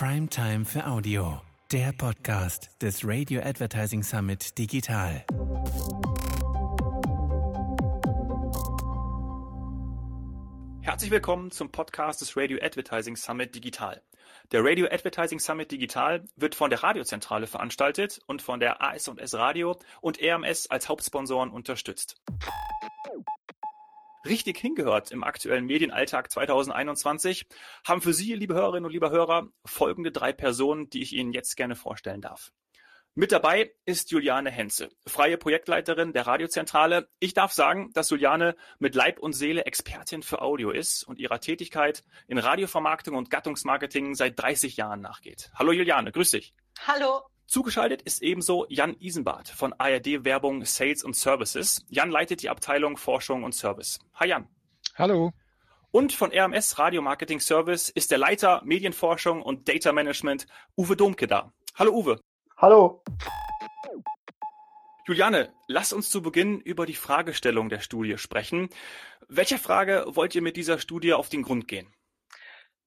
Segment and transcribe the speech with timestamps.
[0.00, 5.26] Primetime für Audio, der Podcast des Radio Advertising Summit Digital.
[10.80, 14.00] Herzlich willkommen zum Podcast des Radio Advertising Summit Digital.
[14.52, 19.78] Der Radio Advertising Summit Digital wird von der Radiozentrale veranstaltet und von der AS&S Radio
[20.00, 22.18] und RMS als Hauptsponsoren unterstützt.
[24.26, 27.46] Richtig hingehört im aktuellen Medienalltag 2021
[27.86, 31.56] haben für Sie, liebe Hörerinnen und liebe Hörer, folgende drei Personen, die ich Ihnen jetzt
[31.56, 32.52] gerne vorstellen darf.
[33.14, 37.08] Mit dabei ist Juliane Henze, freie Projektleiterin der Radiozentrale.
[37.18, 41.40] Ich darf sagen, dass Juliane mit Leib und Seele Expertin für Audio ist und ihrer
[41.40, 45.50] Tätigkeit in Radiovermarktung und Gattungsmarketing seit 30 Jahren nachgeht.
[45.54, 46.54] Hallo Juliane, grüß dich.
[46.86, 47.22] Hallo.
[47.50, 51.84] Zugeschaltet ist ebenso Jan Isenbart von ARD Werbung Sales und Services.
[51.88, 53.98] Jan leitet die Abteilung Forschung und Service.
[54.14, 54.46] Hi Jan.
[54.94, 55.32] Hallo.
[55.90, 61.26] Und von RMS Radio Marketing Service ist der Leiter Medienforschung und Data Management Uwe Domke
[61.26, 61.52] da.
[61.74, 62.20] Hallo Uwe.
[62.56, 63.02] Hallo.
[65.08, 68.68] Juliane, lass uns zu Beginn über die Fragestellung der Studie sprechen.
[69.26, 71.92] Welcher Frage wollt ihr mit dieser Studie auf den Grund gehen?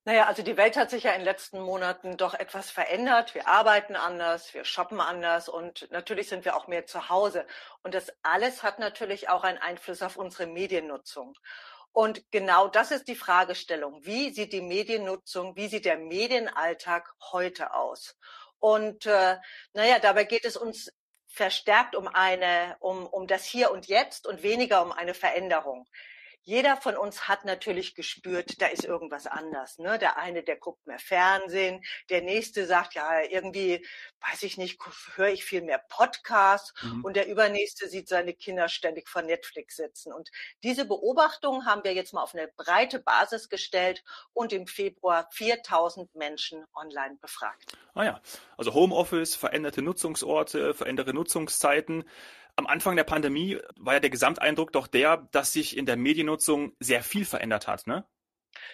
[0.06, 3.36] Naja, also die Welt hat sich ja in den letzten Monaten doch etwas verändert.
[3.36, 7.46] Wir arbeiten anders, wir shoppen anders und natürlich sind wir auch mehr zu Hause.
[7.84, 11.38] Und das alles hat natürlich auch einen Einfluss auf unsere Mediennutzung.
[11.94, 14.04] Und genau das ist die Fragestellung.
[14.04, 18.18] Wie sieht die Mediennutzung, wie sieht der Medienalltag heute aus?
[18.60, 19.38] Und äh,
[19.72, 20.92] naja, dabei geht es uns
[21.28, 25.88] verstärkt um eine, um, um das Hier und Jetzt und weniger um eine Veränderung
[26.44, 29.80] jeder von uns hat natürlich gespürt, da ist irgendwas anders.
[29.80, 29.98] Ne?
[29.98, 33.86] Der eine, der guckt mehr Fernsehen, der nächste sagt, ja, irgendwie,
[34.30, 34.78] weiß ich nicht,
[35.16, 37.06] höre ich viel mehr Podcasts mhm.
[37.06, 40.12] und der übernächste sieht seine Kinder ständig vor Netflix sitzen.
[40.12, 40.30] Und
[40.64, 46.14] diese Beobachtungen haben wir jetzt mal auf eine breite Basis gestellt und im Februar 4000
[46.14, 47.78] Menschen online befragt.
[47.94, 48.22] Ah ja,
[48.58, 52.04] also Homeoffice, veränderte Nutzungsorte, veränderte Nutzungszeiten.
[52.56, 56.76] Am Anfang der Pandemie war ja der Gesamteindruck doch der, dass sich in der Mediennutzung
[56.80, 58.06] sehr viel verändert hat, ne?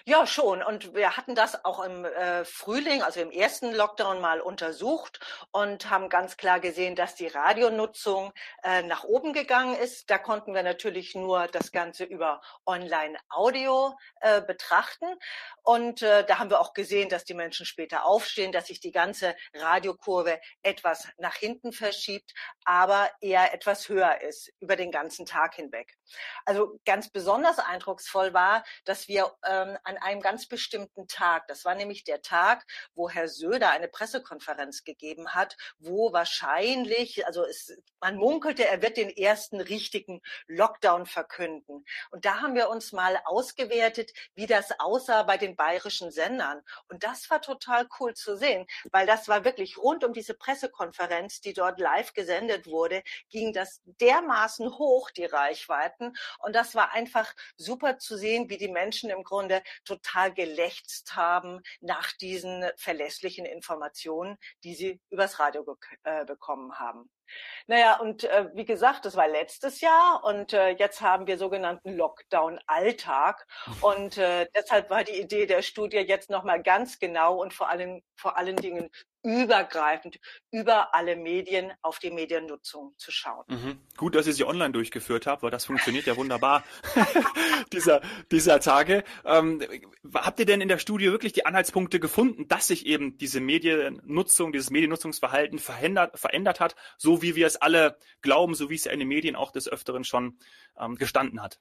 [0.06, 0.64] Ja, schon.
[0.64, 5.20] Und wir hatten das auch im äh, Frühling, also im ersten Lockdown mal untersucht
[5.52, 8.34] und haben ganz klar gesehen, dass die Radionutzung
[8.64, 10.10] äh, nach oben gegangen ist.
[10.10, 15.08] Da konnten wir natürlich nur das Ganze über Online-Audio äh, betrachten.
[15.64, 18.92] Und äh, da haben wir auch gesehen, dass die Menschen später aufstehen, dass sich die
[18.92, 22.34] ganze Radiokurve etwas nach hinten verschiebt,
[22.66, 25.96] aber eher etwas höher ist über den ganzen Tag hinweg.
[26.46, 31.76] Also ganz besonders eindrucksvoll war, dass wir ähm, an einem ganz bestimmten Tag, das war
[31.76, 38.16] nämlich der Tag, wo Herr Söder eine Pressekonferenz gegeben hat, wo wahrscheinlich, also es, man
[38.16, 41.86] munkelte, er wird den ersten richtigen Lockdown verkünden.
[42.12, 46.62] Und da haben wir uns mal ausgewertet, wie das aussah bei den bayerischen Sendern.
[46.88, 51.42] Und das war total cool zu sehen, weil das war wirklich rund um diese Pressekonferenz,
[51.42, 56.16] die dort live gesendet wurde, ging das dermaßen hoch, die Reichweiten.
[56.40, 61.62] Und das war einfach super zu sehen, wie die Menschen im Grunde total gelächzt haben
[61.81, 65.66] nach diesen verlässlichen Informationen, die sie übers Radio
[66.03, 67.09] äh, bekommen haben.
[67.68, 71.96] Naja, und äh, wie gesagt, das war letztes Jahr und äh, jetzt haben wir sogenannten
[71.96, 73.46] Lockdown-Alltag.
[73.81, 78.01] Und äh, deshalb war die Idee der Studie jetzt nochmal ganz genau und vor allem
[78.16, 78.90] vor allen Dingen
[79.24, 80.19] übergreifend
[80.52, 83.46] über alle Medien auf die Mediennutzung zu schauen.
[83.47, 83.80] Mhm.
[83.97, 86.63] Gut, dass ihr sie online durchgeführt habt, weil das funktioniert ja wunderbar
[87.74, 89.03] dieser, dieser Tage.
[89.25, 89.62] Ähm,
[90.13, 94.52] habt ihr denn in der Studie wirklich die Anhaltspunkte gefunden, dass sich eben diese Mediennutzung,
[94.52, 98.91] dieses Mediennutzungsverhalten verändert, verändert hat, so wie wir es alle glauben, so wie es ja
[98.91, 100.40] in den Medien auch des Öfteren schon
[100.80, 101.59] ähm, gestanden hat?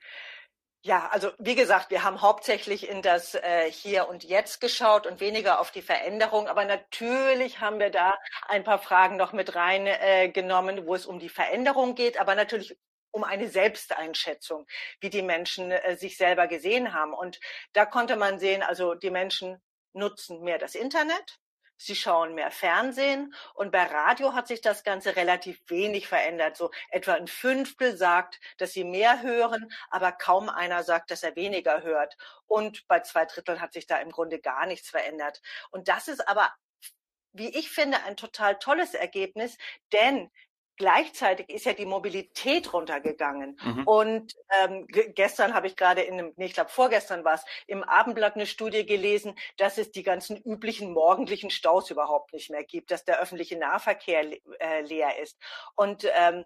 [0.83, 5.21] Ja, also wie gesagt, wir haben hauptsächlich in das äh, Hier und Jetzt geschaut und
[5.21, 6.47] weniger auf die Veränderung.
[6.47, 8.17] Aber natürlich haben wir da
[8.47, 12.79] ein paar Fragen noch mit reingenommen, äh, wo es um die Veränderung geht, aber natürlich
[13.11, 14.67] um eine Selbsteinschätzung,
[15.01, 17.13] wie die Menschen äh, sich selber gesehen haben.
[17.13, 17.41] Und
[17.73, 19.61] da konnte man sehen, also die Menschen
[19.95, 21.41] nutzen mehr das Internet,
[21.79, 26.57] Sie schauen mehr Fernsehen und bei Radio hat sich das Ganze relativ wenig verändert.
[26.57, 31.37] So etwa ein Fünftel sagt, dass sie mehr hören, aber kaum einer sagt, dass er
[31.37, 32.17] weniger hört.
[32.47, 35.41] Und bei zwei Dritteln hat sich da im Grunde gar nichts verändert.
[35.71, 36.53] Und das ist aber
[37.33, 39.59] wie ich finde, ein total tolles Ergebnis,
[39.93, 40.31] denn
[40.79, 43.59] Gleichzeitig ist ja die Mobilität runtergegangen.
[43.63, 43.87] Mhm.
[43.87, 47.83] Und ähm, gestern habe ich gerade in einem, nee, ich glaube vorgestern war es, im
[47.83, 52.93] Abendblatt eine Studie gelesen, dass es die ganzen üblichen morgendlichen Staus überhaupt nicht mehr gibt,
[52.93, 54.25] dass der öffentliche Nahverkehr
[54.61, 55.37] äh, leer ist.
[55.75, 56.45] Und ähm,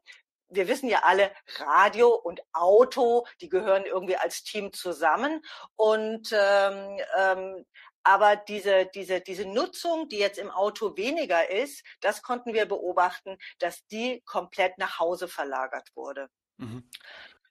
[0.49, 5.43] wir wissen ja alle, Radio und Auto, die gehören irgendwie als Team zusammen.
[5.77, 7.67] Und ähm, ähm,
[8.05, 13.39] aber diese, diese, diese Nutzung, die jetzt im Auto weniger ist, das konnten wir beobachten,
[13.59, 16.29] dass die komplett nach Hause verlagert wurde.
[16.57, 16.89] Mhm.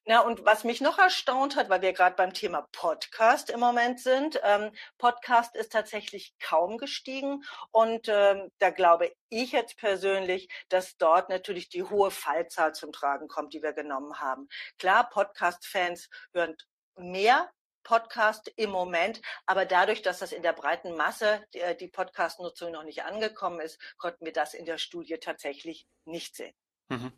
[0.05, 3.99] Na, und was mich noch erstaunt hat, weil wir gerade beim Thema Podcast im Moment
[3.99, 7.43] sind, ähm, Podcast ist tatsächlich kaum gestiegen.
[7.69, 13.27] Und ähm, da glaube ich jetzt persönlich, dass dort natürlich die hohe Fallzahl zum Tragen
[13.27, 14.49] kommt, die wir genommen haben.
[14.79, 16.57] Klar, Podcast-Fans hören
[16.95, 17.51] mehr
[17.83, 22.71] Podcast im Moment, aber dadurch, dass das in der breiten Masse die, äh, die Podcast-Nutzung
[22.71, 26.55] noch nicht angekommen ist, konnten wir das in der Studie tatsächlich nicht sehen.
[26.91, 27.11] Mhm.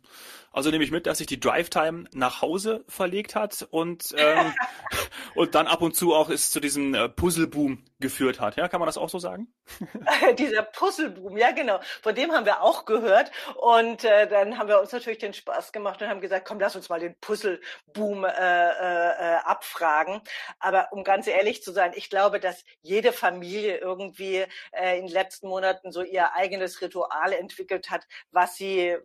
[0.52, 4.54] Also nehme ich mit, dass sich die Drive-Time nach Hause verlegt hat und, ähm,
[5.34, 8.56] und dann ab und zu auch es zu diesem äh, Puzzle-Boom geführt hat.
[8.56, 9.52] Ja, kann man das auch so sagen?
[10.38, 11.80] Dieser Puzzle-Boom, ja genau.
[12.02, 13.32] Von dem haben wir auch gehört.
[13.56, 16.76] Und äh, dann haben wir uns natürlich den Spaß gemacht und haben gesagt, komm, lass
[16.76, 20.20] uns mal den Puzzle-Boom äh, äh, abfragen.
[20.60, 25.12] Aber um ganz ehrlich zu sein, ich glaube, dass jede Familie irgendwie äh, in den
[25.12, 28.96] letzten Monaten so ihr eigenes Ritual entwickelt hat, was sie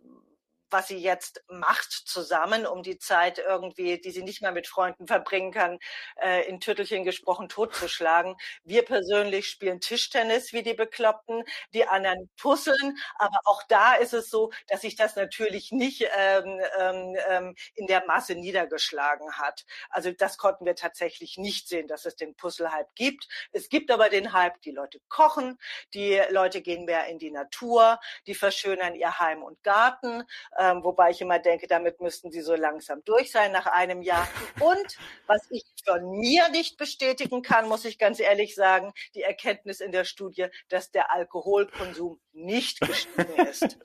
[0.70, 5.06] was sie jetzt macht zusammen, um die Zeit irgendwie, die sie nicht mehr mit Freunden
[5.06, 5.78] verbringen kann,
[6.22, 8.36] äh, in Tüttelchen gesprochen totzuschlagen.
[8.64, 11.44] Wir persönlich spielen Tischtennis wie die Bekloppten,
[11.74, 16.60] die anderen puzzeln, aber auch da ist es so, dass sich das natürlich nicht ähm,
[16.78, 19.64] ähm, ähm, in der Masse niedergeschlagen hat.
[19.90, 23.28] Also das konnten wir tatsächlich nicht sehen, dass es den Puzzle-Hype gibt.
[23.52, 25.58] Es gibt aber den Hype, die Leute kochen,
[25.94, 30.24] die Leute gehen mehr in die Natur, die verschönern ihr Heim und Garten
[30.60, 34.28] ähm, wobei ich immer denke, damit müssten sie so langsam durch sein nach einem Jahr.
[34.60, 39.80] Und was ich von mir nicht bestätigen kann, muss ich ganz ehrlich sagen, die Erkenntnis
[39.80, 43.78] in der Studie, dass der Alkoholkonsum nicht gestiegen ist.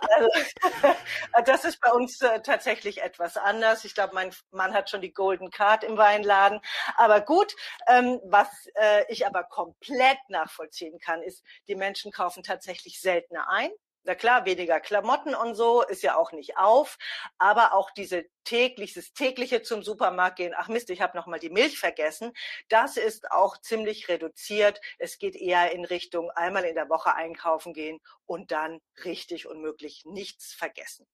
[0.00, 0.28] Also,
[1.44, 3.84] das ist bei uns äh, tatsächlich etwas anders.
[3.84, 6.60] Ich glaube, mein Mann hat schon die Golden Card im Weinladen.
[6.96, 7.54] Aber gut,
[7.86, 13.70] ähm, was äh, ich aber komplett nachvollziehen kann, ist, die Menschen kaufen tatsächlich seltener ein.
[14.06, 16.96] Na klar, weniger Klamotten und so ist ja auch nicht auf,
[17.38, 21.40] aber auch diese täglich, das tägliche zum Supermarkt gehen, ach Mist, ich habe noch mal
[21.40, 22.32] die Milch vergessen,
[22.68, 24.80] das ist auch ziemlich reduziert.
[24.98, 30.04] Es geht eher in Richtung einmal in der Woche einkaufen gehen und dann richtig unmöglich
[30.04, 31.08] nichts vergessen.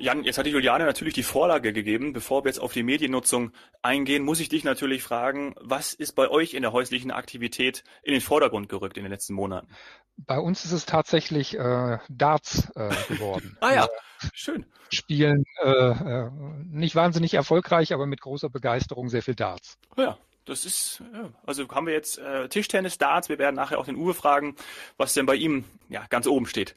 [0.00, 2.14] Jan, jetzt hat die Juliane natürlich die Vorlage gegeben.
[2.14, 3.52] Bevor wir jetzt auf die Mediennutzung
[3.82, 8.12] eingehen, muss ich dich natürlich fragen, was ist bei euch in der häuslichen Aktivität in
[8.12, 9.68] den Vordergrund gerückt in den letzten Monaten?
[10.16, 13.58] Bei uns ist es tatsächlich äh, Darts äh, geworden.
[13.60, 13.88] ah ja,
[14.32, 14.64] schön.
[14.90, 16.30] Spielen äh, äh,
[16.64, 19.78] nicht wahnsinnig erfolgreich, aber mit großer Begeisterung sehr viel Darts.
[19.98, 21.02] Ja, das ist,
[21.44, 23.28] also haben wir jetzt äh, Tischtennis, Darts.
[23.28, 24.56] Wir werden nachher auch den Uwe fragen,
[24.96, 26.74] was denn bei ihm ja ganz oben steht.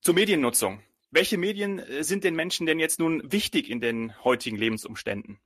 [0.00, 0.80] Zur Mediennutzung.
[1.10, 5.38] Welche Medien äh, sind den Menschen denn jetzt nun wichtig in den heutigen Lebensumständen?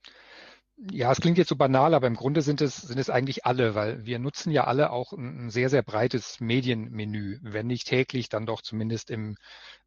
[0.91, 3.75] Ja, es klingt jetzt so banal, aber im Grunde sind es, sind es eigentlich alle,
[3.75, 7.39] weil wir nutzen ja alle auch ein, sehr, sehr breites Medienmenü.
[7.43, 9.37] Wenn nicht täglich, dann doch zumindest im,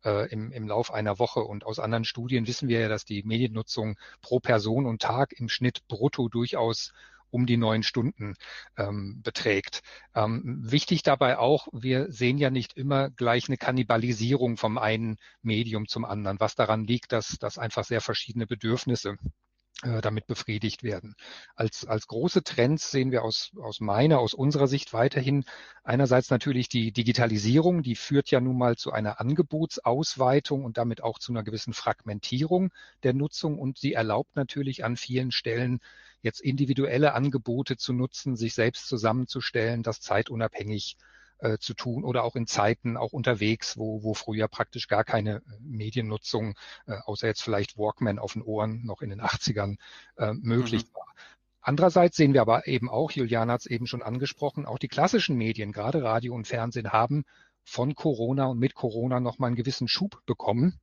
[0.05, 1.39] äh, im, im Lauf einer Woche.
[1.39, 5.49] Und aus anderen Studien wissen wir ja, dass die Mediennutzung pro Person und Tag im
[5.49, 6.93] Schnitt brutto durchaus
[7.33, 8.35] um die neun Stunden
[8.77, 9.81] ähm, beträgt.
[10.15, 15.87] Ähm, wichtig dabei auch, wir sehen ja nicht immer gleich eine Kannibalisierung vom einen Medium
[15.87, 19.17] zum anderen, was daran liegt, dass, dass einfach sehr verschiedene Bedürfnisse
[19.83, 21.15] äh, damit befriedigt werden.
[21.55, 25.43] Als, als große Trends sehen wir aus, aus meiner, aus unserer Sicht weiterhin
[25.83, 31.19] einerseits natürlich die Digitalisierung, die führt ja nun mal zu einer Angebotsausweitung und damit auch
[31.19, 32.71] zu einer gewissen Fragmentierung
[33.03, 35.79] der Nutzung und sie erlaubt natürlich an vielen Stellen
[36.23, 40.97] jetzt individuelle Angebote zu nutzen, sich selbst zusammenzustellen, das zeitunabhängig
[41.39, 45.35] äh, zu tun oder auch in Zeiten auch unterwegs, wo, wo früher praktisch gar keine
[45.35, 46.55] äh, Mediennutzung,
[46.87, 49.75] äh, außer jetzt vielleicht Walkman auf den Ohren noch in den 80ern
[50.17, 50.95] äh, möglich mhm.
[50.95, 51.07] war.
[51.61, 55.37] Andererseits sehen wir aber eben auch, Juliana hat es eben schon angesprochen, auch die klassischen
[55.37, 57.25] Medien, gerade Radio und Fernsehen, haben
[57.63, 60.79] von Corona und mit Corona nochmal einen gewissen Schub bekommen.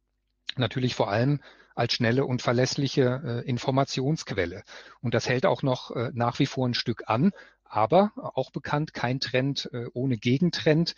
[0.57, 1.41] Natürlich vor allem
[1.75, 4.63] als schnelle und verlässliche äh, Informationsquelle.
[5.01, 7.33] Und das hält auch noch äh, nach wie vor ein Stück an.
[7.65, 10.95] Aber auch bekannt, kein Trend äh, ohne Gegentrend.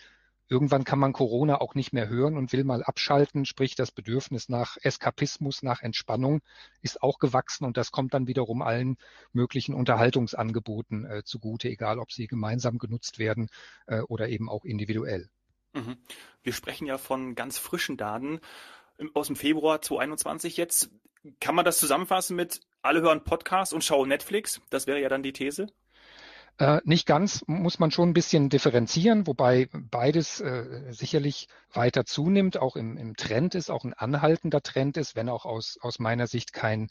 [0.49, 4.50] Irgendwann kann man Corona auch nicht mehr hören und will mal abschalten, sprich das Bedürfnis
[4.50, 6.43] nach Eskapismus, nach Entspannung
[6.83, 8.99] ist auch gewachsen und das kommt dann wiederum allen
[9.33, 13.49] möglichen Unterhaltungsangeboten äh, zugute, egal ob sie gemeinsam genutzt werden
[13.87, 15.31] äh, oder eben auch individuell.
[15.73, 15.97] Mhm.
[16.43, 18.41] Wir sprechen ja von ganz frischen Daten
[19.14, 20.90] aus dem Februar 2021 jetzt.
[21.40, 24.61] Kann man das zusammenfassen mit alle hören Podcast und schauen Netflix?
[24.70, 25.68] Das wäre ja dann die These.
[26.62, 32.57] Äh, nicht ganz, muss man schon ein bisschen differenzieren, wobei beides äh, sicherlich weiter zunimmt,
[32.57, 36.28] auch im, im Trend ist, auch ein anhaltender Trend ist, wenn auch aus, aus meiner
[36.28, 36.88] Sicht kein,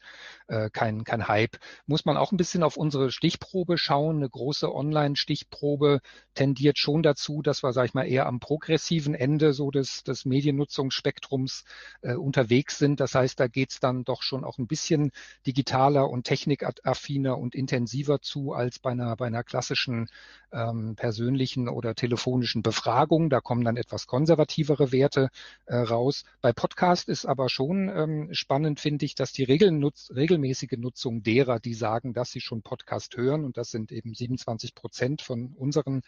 [0.48, 1.58] äh, kein, kein Hype.
[1.86, 4.18] Muss man auch ein bisschen auf unsere Stichprobe schauen.
[4.18, 6.02] Eine große Online-Stichprobe
[6.34, 10.26] tendiert schon dazu, dass wir, sag ich mal, eher am progressiven Ende so des, des
[10.26, 11.64] Mediennutzungsspektrums
[12.02, 13.00] äh, unterwegs sind.
[13.00, 15.12] Das heißt, da geht's dann doch schon auch ein bisschen
[15.46, 21.96] digitaler und technikaffiner und intensiver zu als bei einer, bei einer klassischen ähm, persönlichen oder
[21.96, 23.30] telefonischen Befragung.
[23.30, 25.30] Da kommen dann etwas konservativere Werte
[25.66, 26.24] äh, raus.
[26.42, 31.60] Bei Podcast ist aber schon ähm, spannend, finde ich, dass die Regelnutz regelmäßige Nutzung derer,
[31.60, 36.02] die sagen, dass sie schon Podcast hören, und das sind eben 27 Prozent von unseren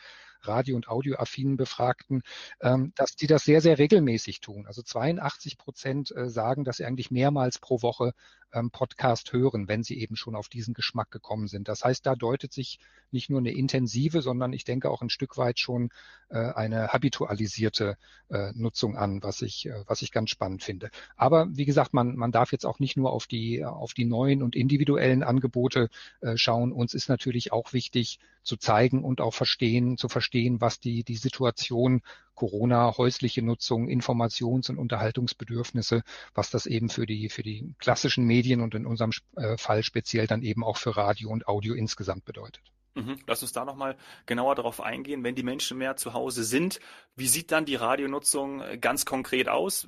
[0.47, 2.23] radio- und audioaffinen Befragten,
[2.61, 4.65] ähm, dass die das sehr, sehr regelmäßig tun.
[4.67, 8.13] Also 82 Prozent äh, sagen, dass sie eigentlich mehrmals pro Woche
[8.53, 11.67] ähm, Podcast hören, wenn sie eben schon auf diesen Geschmack gekommen sind.
[11.67, 12.79] Das heißt, da deutet sich
[13.11, 15.89] nicht nur eine intensive, sondern ich denke auch ein Stück weit schon
[16.29, 17.97] äh, eine habitualisierte
[18.29, 20.89] äh, Nutzung an, was ich, äh, was ich ganz spannend finde.
[21.15, 24.41] Aber wie gesagt, man, man darf jetzt auch nicht nur auf die, auf die neuen
[24.43, 25.89] und individuellen Angebote
[26.21, 26.71] äh, schauen.
[26.71, 31.15] Uns ist natürlich auch wichtig zu zeigen und auch verstehen, zu verstehen, was die, die
[31.15, 32.01] Situation
[32.35, 38.61] Corona, häusliche Nutzung, Informations- und Unterhaltungsbedürfnisse, was das eben für die, für die klassischen Medien
[38.61, 42.63] und in unserem äh, Fall speziell dann eben auch für Radio und Audio insgesamt bedeutet.
[42.95, 43.19] Mhm.
[43.25, 45.23] Lass uns da nochmal genauer darauf eingehen.
[45.23, 46.79] Wenn die Menschen mehr zu Hause sind,
[47.15, 49.87] wie sieht dann die Radionutzung äh, ganz konkret aus?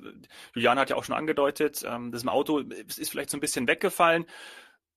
[0.54, 3.68] Juliane hat ja auch schon angedeutet, ähm, das im Auto ist vielleicht so ein bisschen
[3.68, 4.26] weggefallen.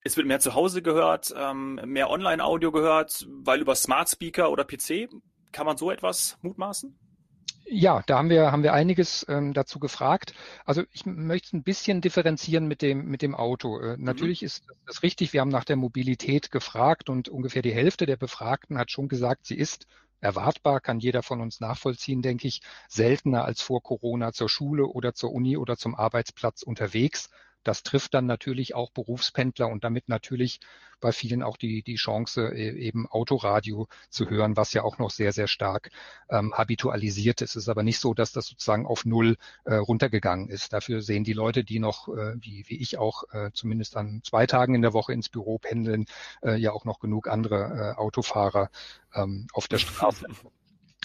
[0.01, 4.63] Es wird mehr zu Hause gehört, ähm, mehr Online-Audio gehört, weil über Smart Speaker oder
[4.63, 5.09] PC
[5.51, 6.97] kann man so etwas mutmaßen?
[7.71, 10.33] Ja, da haben wir, haben wir einiges ähm, dazu gefragt.
[10.65, 13.79] Also ich möchte es ein bisschen differenzieren mit dem, mit dem Auto.
[13.79, 14.03] Äh, mhm.
[14.03, 15.33] natürlich ist das richtig.
[15.33, 19.45] Wir haben nach der Mobilität gefragt und ungefähr die Hälfte der Befragten hat schon gesagt,
[19.45, 19.85] sie ist
[20.19, 25.13] erwartbar, kann jeder von uns nachvollziehen, denke ich, seltener als vor Corona zur Schule oder
[25.13, 27.29] zur Uni oder zum Arbeitsplatz unterwegs.
[27.69, 30.59] Das trifft dann natürlich auch Berufspendler und damit natürlich
[31.01, 35.11] bei vielen auch die, die Chance, e, eben Autoradio zu hören, was ja auch noch
[35.11, 35.91] sehr, sehr stark
[36.31, 37.51] ähm, habitualisiert ist.
[37.51, 40.73] Es ist aber nicht so, dass das sozusagen auf Null äh, runtergegangen ist.
[40.73, 44.47] Dafür sehen die Leute, die noch, äh, wie, wie ich auch, äh, zumindest an zwei
[44.47, 46.07] Tagen in der Woche ins Büro pendeln,
[46.41, 48.71] äh, ja auch noch genug andere äh, Autofahrer
[49.13, 50.25] ähm, auf der Straße.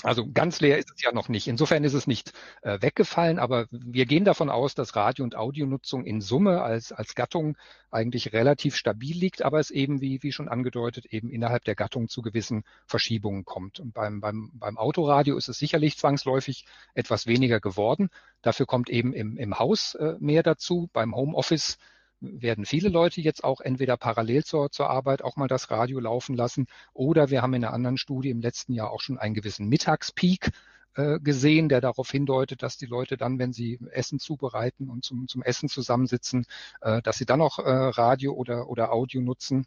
[0.02, 1.46] Also ganz leer ist es ja noch nicht.
[1.46, 2.32] Insofern ist es nicht
[2.62, 7.14] äh, weggefallen, aber wir gehen davon aus, dass Radio- und Audionutzung in Summe als, als
[7.14, 7.56] Gattung
[7.90, 12.08] eigentlich relativ stabil liegt, aber es eben, wie, wie schon angedeutet, eben innerhalb der Gattung
[12.08, 13.80] zu gewissen Verschiebungen kommt.
[13.80, 18.10] Und beim, beim, beim Autoradio ist es sicherlich zwangsläufig etwas weniger geworden.
[18.42, 20.90] Dafür kommt eben im, im Haus äh, mehr dazu.
[20.92, 21.78] Beim Homeoffice
[22.20, 26.36] werden viele Leute jetzt auch entweder parallel zur, zur Arbeit auch mal das Radio laufen
[26.36, 29.68] lassen oder wir haben in einer anderen Studie im letzten Jahr auch schon einen gewissen
[29.68, 30.50] Mittagspeak
[30.94, 35.26] äh, gesehen, der darauf hindeutet, dass die Leute dann, wenn sie Essen zubereiten und zum,
[35.26, 36.46] zum Essen zusammensitzen,
[36.82, 39.66] äh, dass sie dann auch äh, Radio oder, oder Audio nutzen.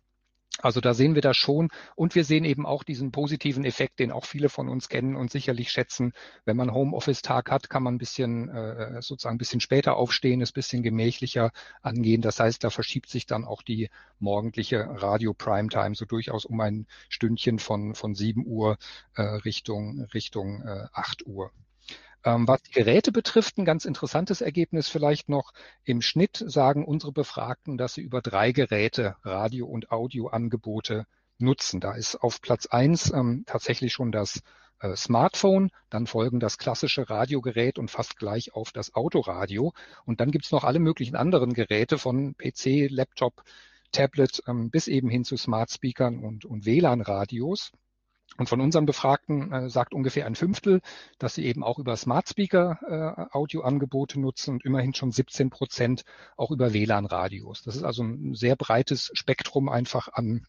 [0.61, 4.11] Also da sehen wir das schon und wir sehen eben auch diesen positiven Effekt, den
[4.11, 6.13] auch viele von uns kennen und sicherlich schätzen.
[6.45, 10.51] Wenn man Homeoffice-Tag hat, kann man ein bisschen äh, sozusagen ein bisschen später aufstehen, es
[10.51, 12.21] bisschen gemächlicher angehen.
[12.21, 17.59] Das heißt, da verschiebt sich dann auch die morgendliche Radio-Primetime so durchaus um ein Stündchen
[17.59, 18.77] von von 7 Uhr
[19.15, 21.51] äh, Richtung Richtung äh, 8 Uhr.
[22.27, 25.53] Ähm, was die Geräte betrifft, ein ganz interessantes Ergebnis vielleicht noch.
[25.85, 31.05] Im Schnitt sagen unsere Befragten, dass sie über drei Geräte Radio- und Audioangebote
[31.37, 31.79] nutzen.
[31.79, 34.41] Da ist auf Platz eins ähm, tatsächlich schon das
[34.81, 39.71] äh, Smartphone, dann folgen das klassische Radiogerät und fast gleich auf das Autoradio.
[40.03, 43.41] Und dann gibt's noch alle möglichen anderen Geräte von PC, Laptop,
[43.93, 47.71] Tablet ähm, bis eben hin zu Smart Speakern und, und WLAN-Radios.
[48.37, 50.81] Und von unseren Befragten äh, sagt ungefähr ein Fünftel,
[51.17, 56.03] dass sie eben auch über Smart Speaker äh, Audioangebote nutzen und immerhin schon 17 Prozent
[56.35, 57.63] auch über WLAN-Radios.
[57.63, 60.45] Das ist also ein sehr breites Spektrum einfach an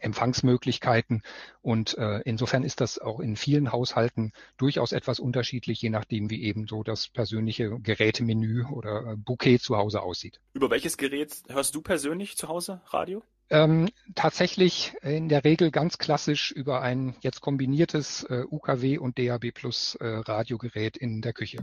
[0.00, 1.22] Empfangsmöglichkeiten.
[1.62, 6.42] Und äh, insofern ist das auch in vielen Haushalten durchaus etwas unterschiedlich, je nachdem, wie
[6.42, 10.40] eben so das persönliche Gerätemenü oder äh, Bouquet zu Hause aussieht.
[10.52, 13.22] Über welches Gerät hörst du persönlich zu Hause Radio?
[13.48, 19.52] Ähm, tatsächlich in der Regel ganz klassisch über ein jetzt kombiniertes äh, UKW und DAB
[19.52, 21.58] Plus äh, Radiogerät in der Küche.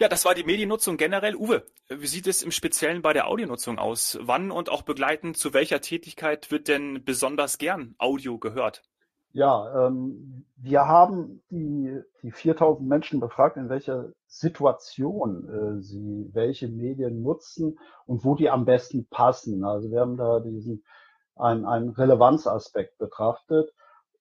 [0.00, 1.36] Ja, das war die Mediennutzung generell.
[1.36, 4.18] Uwe, wie sieht es im Speziellen bei der Audionutzung aus?
[4.20, 8.82] Wann und auch begleitend zu welcher Tätigkeit wird denn besonders gern Audio gehört?
[9.32, 16.68] Ja, ähm, wir haben die, die 4000 Menschen befragt, in welcher Situation äh, sie welche
[16.68, 19.64] Medien nutzen und wo die am besten passen.
[19.64, 20.84] Also wir haben da diesen
[21.36, 23.72] ein, ein Relevanzaspekt betrachtet.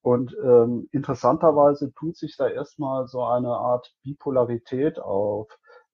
[0.01, 5.47] Und ähm, interessanterweise tut sich da erstmal so eine Art Bipolarität auf.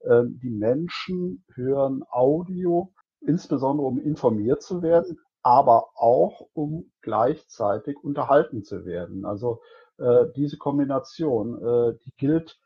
[0.09, 8.63] Ähm, die Menschen hören Audio, insbesondere um informiert zu werden, aber auch um gleichzeitig unterhalten
[8.63, 9.25] zu werden.
[9.25, 9.61] Also
[9.97, 12.59] äh, diese Kombination, äh, die gilt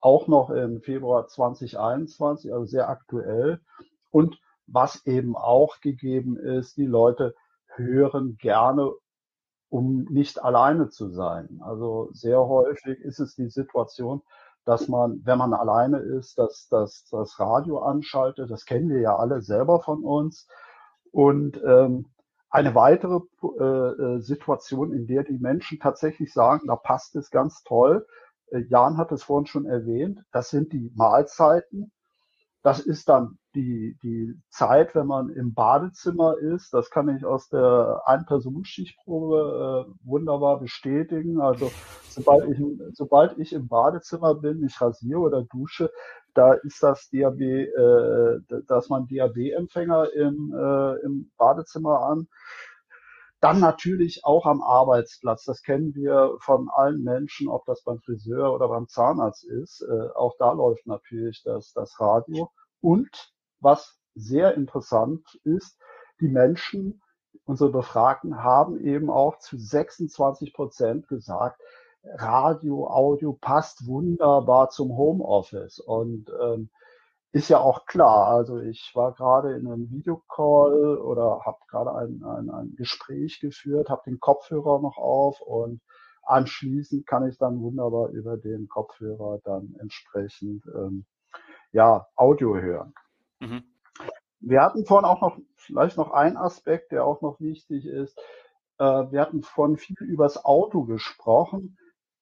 [0.00, 3.60] auch noch im Februar 2021, also sehr aktuell.
[4.10, 7.34] Und was eben auch gegeben ist, die Leute
[7.66, 8.92] hören gerne,
[9.70, 11.60] um nicht alleine zu sein.
[11.62, 14.22] Also sehr häufig ist es die Situation,
[14.64, 18.50] dass man, wenn man alleine ist, dass, dass das Radio anschaltet.
[18.50, 20.46] Das kennen wir ja alle selber von uns.
[21.12, 22.06] Und ähm,
[22.50, 23.20] eine weitere
[23.60, 28.06] äh, äh Situation, in der die Menschen tatsächlich sagen, da passt es ganz toll.
[28.50, 31.92] Äh, Jan hat es vorhin schon erwähnt, das sind die Mahlzeiten.
[32.62, 36.74] Das ist dann die, die Zeit, wenn man im Badezimmer ist.
[36.74, 41.40] Das kann ich aus der Ein-Personen-Stichprobe äh, wunderbar bestätigen.
[41.40, 41.70] Also
[42.08, 42.60] sobald ich,
[42.92, 45.90] sobald ich im Badezimmer bin, mich rasiere oder dusche,
[46.38, 52.28] da ist das DAB, äh, dass man DAB-Empfänger im, äh, im Badezimmer an.
[53.40, 55.44] Dann natürlich auch am Arbeitsplatz.
[55.44, 59.82] Das kennen wir von allen Menschen, ob das beim Friseur oder beim Zahnarzt ist.
[59.82, 62.50] Äh, auch da läuft natürlich das, das Radio.
[62.80, 65.76] Und was sehr interessant ist,
[66.20, 67.02] die Menschen,
[67.46, 71.60] unsere Befragten, haben eben auch zu 26 Prozent gesagt,
[72.14, 75.80] Radio, Audio passt wunderbar zum Homeoffice.
[75.80, 76.70] Und ähm,
[77.32, 78.28] ist ja auch klar.
[78.28, 83.90] Also ich war gerade in einem Videocall oder habe gerade ein, ein, ein Gespräch geführt,
[83.90, 85.80] habe den Kopfhörer noch auf und
[86.22, 91.04] anschließend kann ich dann wunderbar über den Kopfhörer dann entsprechend ähm,
[91.72, 92.94] ja Audio hören.
[93.40, 93.62] Mhm.
[94.40, 98.16] Wir hatten vorhin auch noch vielleicht noch einen Aspekt, der auch noch wichtig ist.
[98.78, 101.76] Äh, wir hatten vorhin viel übers Auto gesprochen.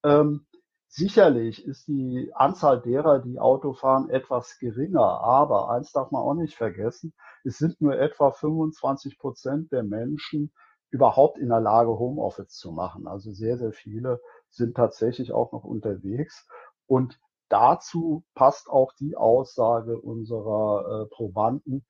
[0.07, 0.47] Ähm,
[0.89, 5.21] Sicherlich ist die Anzahl derer, die Auto fahren, etwas geringer.
[5.21, 7.13] Aber eins darf man auch nicht vergessen.
[7.45, 10.55] Es sind nur etwa 25 Prozent der Menschen
[10.91, 13.07] überhaupt in der Lage, Homeoffice zu machen.
[13.07, 16.49] Also sehr, sehr viele sind tatsächlich auch noch unterwegs.
[16.87, 21.85] Und dazu passt auch die Aussage unserer äh, Probanden,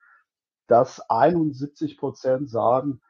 [0.67, 3.01] dass 71 Prozent sagen,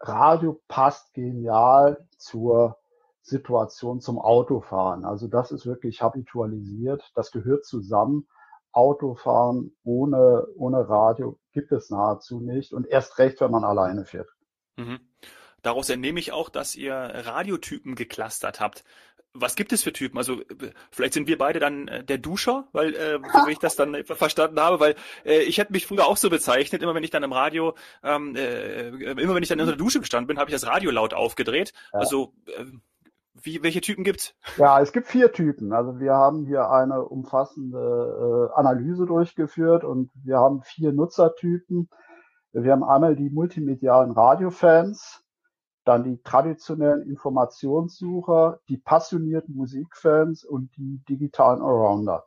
[0.00, 2.81] Radio passt genial zur
[3.22, 5.04] Situation zum Autofahren.
[5.04, 7.10] Also das ist wirklich habitualisiert.
[7.14, 8.26] Das gehört zusammen.
[8.72, 14.30] Autofahren ohne, ohne Radio gibt es nahezu nicht und erst recht, wenn man alleine fährt.
[14.76, 15.00] Mhm.
[15.60, 18.82] Daraus entnehme ich auch, dass ihr Radiotypen geklustert habt.
[19.34, 20.18] Was gibt es für Typen?
[20.18, 20.42] Also
[20.90, 24.04] vielleicht sind wir beide dann äh, der Duscher, weil äh, so wie ich das dann
[24.04, 27.22] verstanden habe, weil äh, ich hätte mich früher auch so bezeichnet, immer wenn ich dann
[27.22, 30.54] im Radio, ähm, äh, immer wenn ich dann in der Dusche gestanden bin, habe ich
[30.54, 31.72] das Radio laut aufgedreht.
[31.92, 32.00] Ja.
[32.00, 32.64] Also äh,
[33.34, 34.34] wie, welche Typen gibt's?
[34.56, 35.72] Ja, es gibt vier Typen.
[35.72, 41.88] Also wir haben hier eine umfassende äh, Analyse durchgeführt und wir haben vier Nutzertypen.
[42.52, 45.24] Wir haben einmal die multimedialen Radiofans,
[45.84, 52.24] dann die traditionellen Informationssucher, die passionierten Musikfans und die digitalen Allrounder.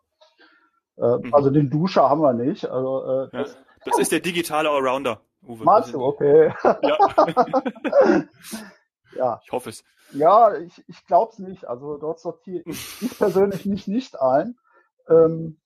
[0.98, 1.34] Äh, mhm.
[1.34, 2.65] Also den Duscher haben wir nicht.
[2.65, 5.22] Also, äh, das, ja, das ist der digitale Allrounder.
[5.44, 5.63] Uwe.
[5.63, 6.02] Meinst du?
[6.02, 6.52] Okay.
[6.63, 6.98] Ja.
[9.15, 9.39] ja.
[9.43, 9.84] Ich hoffe es.
[10.12, 11.65] Ja, ich, ich glaube es nicht.
[11.65, 14.56] Also dort sortiere ich, ich persönlich mich nicht ein.
[15.10, 15.60] Ähm,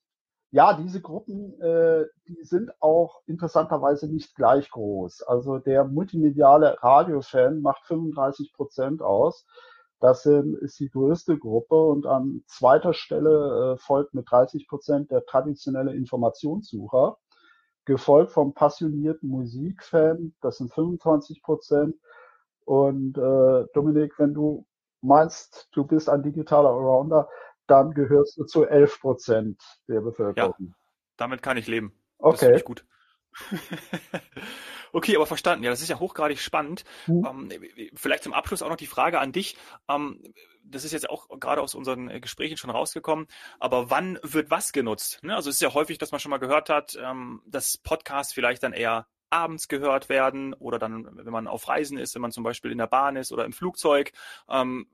[0.52, 5.22] ja, diese Gruppen, äh, die sind auch interessanterweise nicht gleich groß.
[5.24, 9.46] Also der multimediale Radiofan macht 35 Prozent aus.
[10.00, 15.12] Das sind, ist die größte Gruppe und an zweiter Stelle äh, folgt mit 30 Prozent
[15.12, 17.18] der traditionelle Informationssucher,
[17.86, 21.96] gefolgt vom passionierten Musikfan, das sind 25 Prozent,
[22.70, 24.64] und äh, Dominik, wenn du
[25.02, 27.28] meinst, du bist ein digitaler Allrounder,
[27.66, 30.54] dann gehörst du zu 11 Prozent der Bevölkerung.
[30.60, 30.68] Ja,
[31.18, 32.00] damit kann ich leben.
[32.20, 32.54] Okay.
[32.54, 32.86] Das gut.
[34.94, 35.64] okay, aber verstanden.
[35.64, 36.84] Ja, das ist ja hochgradig spannend.
[37.08, 37.50] Mhm.
[37.52, 39.58] Ähm, vielleicht zum Abschluss auch noch die Frage an dich.
[39.88, 40.22] Ähm,
[40.64, 43.26] das ist jetzt auch gerade aus unseren Gesprächen schon rausgekommen.
[43.60, 45.24] Aber wann wird was genutzt?
[45.24, 45.36] Ne?
[45.36, 48.62] Also es ist ja häufig, dass man schon mal gehört hat, ähm, dass Podcasts vielleicht
[48.62, 52.44] dann eher abends gehört werden oder dann, wenn man auf Reisen ist, wenn man zum
[52.44, 54.12] Beispiel in der Bahn ist oder im Flugzeug.
[54.50, 54.88] Ähm,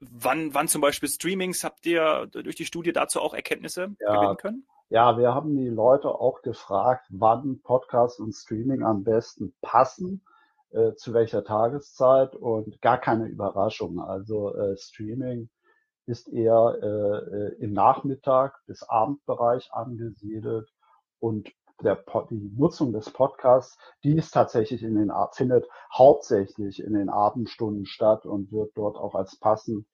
[0.00, 4.14] wann, wann zum Beispiel Streamings, habt ihr durch die Studie dazu auch Erkenntnisse ja.
[4.14, 4.66] gewinnen können?
[4.90, 10.22] Ja, wir haben die Leute auch gefragt, wann Podcast und Streaming am besten passen,
[10.70, 14.00] äh, zu welcher Tageszeit und gar keine Überraschung.
[14.00, 15.50] Also äh, Streaming
[16.06, 20.72] ist eher äh, äh im Nachmittag bis Abendbereich angesiedelt
[21.18, 21.50] und
[21.82, 27.86] der, die Nutzung des Podcasts, die ist tatsächlich in den, findet hauptsächlich in den Abendstunden
[27.86, 29.86] statt und wird dort auch als passend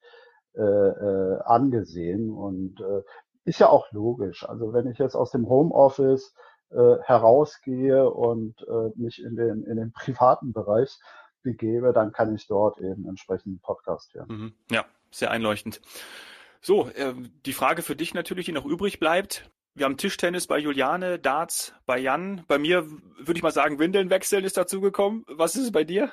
[0.55, 3.03] äh, äh, angesehen und äh,
[3.43, 4.47] ist ja auch logisch.
[4.47, 6.33] Also wenn ich jetzt aus dem Homeoffice
[6.71, 10.97] äh, herausgehe und äh, mich in den, in den privaten Bereich
[11.43, 14.27] begebe, dann kann ich dort eben entsprechend Podcast hören.
[14.29, 14.53] Mhm.
[14.71, 15.81] Ja, sehr einleuchtend.
[16.61, 17.13] So, äh,
[17.45, 19.49] die Frage für dich natürlich, die noch übrig bleibt.
[19.77, 22.45] Wir haben Tischtennis bei Juliane, Darts bei Jan.
[22.47, 22.85] Bei mir
[23.17, 25.25] würde ich mal sagen, Windeln wechseln ist dazugekommen.
[25.27, 26.11] Was ist es bei dir?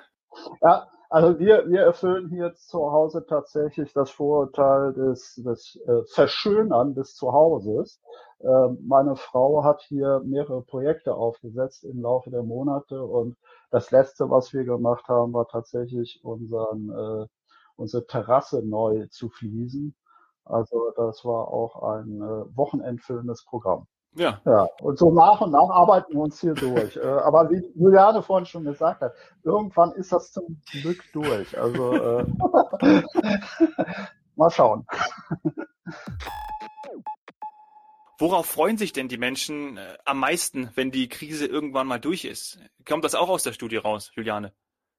[0.60, 6.96] Ja, also wir, wir erfüllen hier zu Hause tatsächlich das Vorurteil des, des äh, Verschönern
[6.96, 8.00] des Zuhauses.
[8.40, 13.36] Äh, meine Frau hat hier mehrere Projekte aufgesetzt im Laufe der Monate und
[13.70, 17.26] das letzte, was wir gemacht haben, war tatsächlich unseren, äh,
[17.76, 19.94] unsere Terrasse neu zu fließen.
[20.44, 23.86] Also das war auch ein äh, wochenendfüllendes Programm.
[24.14, 24.40] Ja.
[24.44, 26.96] Ja, und so nach und nach arbeiten wir uns hier durch.
[26.96, 31.58] Äh, aber wie Juliane vorhin schon gesagt hat, irgendwann ist das zum Glück durch.
[31.58, 32.26] Also äh,
[34.36, 34.86] mal schauen.
[38.18, 42.24] Worauf freuen sich denn die Menschen äh, am meisten, wenn die Krise irgendwann mal durch
[42.24, 42.60] ist?
[42.86, 44.52] Kommt das auch aus der Studie raus, Juliane?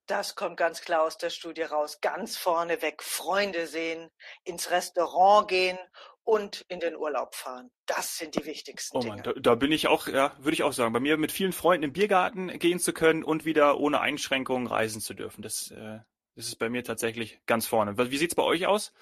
[0.07, 1.99] Das kommt ganz klar aus der Studie raus.
[2.01, 4.09] Ganz vorne weg Freunde sehen,
[4.43, 5.77] ins Restaurant gehen
[6.23, 7.69] und in den Urlaub fahren.
[7.85, 9.15] Das sind die wichtigsten oh Dinge.
[9.15, 11.53] Mann, da, da, bin ich auch, ja, würde ich auch sagen, bei mir mit vielen
[11.53, 15.41] Freunden im Biergarten gehen zu können und wieder ohne Einschränkungen reisen zu dürfen.
[15.41, 15.99] Das, äh,
[16.35, 17.97] das ist bei mir tatsächlich ganz vorne.
[17.97, 18.93] Wie sieht's bei euch aus,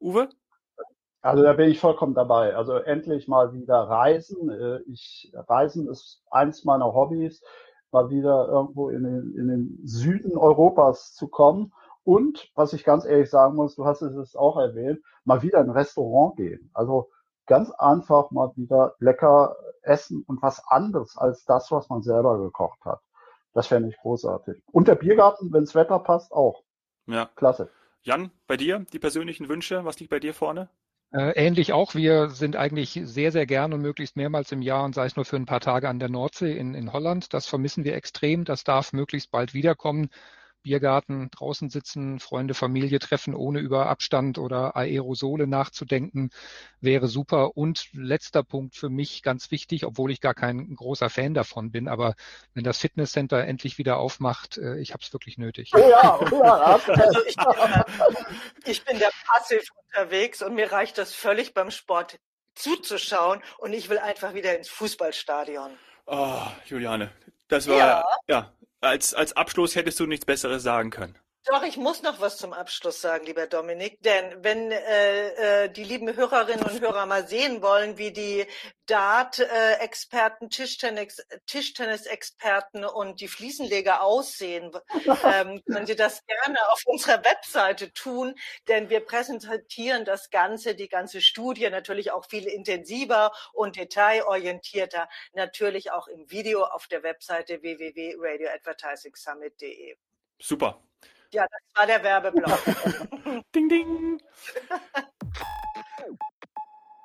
[0.00, 0.28] Uwe?
[1.22, 2.54] Also da bin ich vollkommen dabei.
[2.54, 4.50] Also endlich mal wieder reisen.
[4.50, 7.42] Äh, ich Reisen ist eins meiner Hobbys,
[7.94, 13.06] mal wieder irgendwo in den, in den Süden Europas zu kommen und, was ich ganz
[13.06, 16.70] ehrlich sagen muss, du hast es auch erwähnt, mal wieder in ein Restaurant gehen.
[16.74, 17.08] Also
[17.46, 22.84] ganz einfach mal wieder lecker essen und was anderes als das, was man selber gekocht
[22.84, 23.00] hat.
[23.52, 24.60] Das fände ich großartig.
[24.72, 26.64] Und der Biergarten, wenns Wetter passt, auch.
[27.06, 27.30] Ja.
[27.36, 27.70] Klasse.
[28.02, 30.68] Jan, bei dir die persönlichen Wünsche, was liegt bei dir vorne?
[31.14, 31.94] Äh, ähnlich auch.
[31.94, 35.24] Wir sind eigentlich sehr, sehr gern und möglichst mehrmals im Jahr und sei es nur
[35.24, 37.32] für ein paar Tage an der Nordsee in, in Holland.
[37.32, 38.44] Das vermissen wir extrem.
[38.44, 40.10] Das darf möglichst bald wiederkommen.
[40.64, 46.30] Biergarten draußen sitzen, Freunde, Familie treffen, ohne über Abstand oder Aerosole nachzudenken,
[46.80, 47.56] wäre super.
[47.56, 51.86] Und letzter Punkt für mich ganz wichtig, obwohl ich gar kein großer Fan davon bin,
[51.86, 52.14] aber
[52.54, 55.70] wenn das Fitnesscenter endlich wieder aufmacht, äh, ich habe es wirklich nötig.
[55.74, 56.80] Oh ja, oh ja.
[56.94, 57.46] Also ich, bin,
[58.64, 62.18] ich bin der passiv unterwegs und mir reicht das völlig beim Sport
[62.54, 65.72] zuzuschauen und ich will einfach wieder ins Fußballstadion.
[66.06, 67.10] Oh, Juliane,
[67.48, 68.52] das war ja, ja
[68.84, 71.16] als, als Abschluss hättest du nichts Besseres sagen können.
[71.46, 75.84] Doch, ich muss noch was zum Abschluss sagen, lieber Dominik, denn wenn äh, äh, die
[75.84, 78.46] lieben Hörerinnen und Hörer mal sehen wollen, wie die
[78.86, 84.72] Dart-Experten, Tischtennis, Tischtennis-Experten und die Fliesenleger aussehen,
[85.24, 88.34] ähm, können Sie das gerne auf unserer Webseite tun,
[88.68, 95.92] denn wir präsentieren das Ganze, die ganze Studie natürlich auch viel intensiver und detailorientierter, natürlich
[95.92, 99.98] auch im Video auf der Webseite www.radioadvertisingsummit.de.
[100.38, 100.82] Super.
[101.34, 102.60] Ja, das war der Werbeblock.
[103.56, 104.22] ding, ding.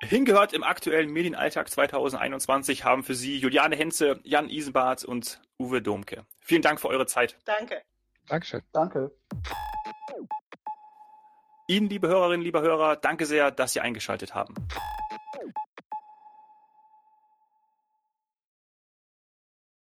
[0.02, 6.24] Hingehört im aktuellen Medienalltag 2021 haben für Sie Juliane Henze, Jan Isenbart und Uwe Domke.
[6.42, 7.38] Vielen Dank für eure Zeit.
[7.44, 7.82] Danke.
[8.28, 8.62] Dankeschön.
[8.72, 9.10] Danke.
[11.66, 14.54] Ihnen, liebe Hörerinnen, liebe Hörer, danke sehr, dass Sie eingeschaltet haben.